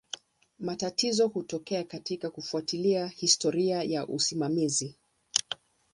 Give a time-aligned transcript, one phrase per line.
[0.59, 4.95] Matatizo hutokea katika kufuatilia historia ya usimamizi.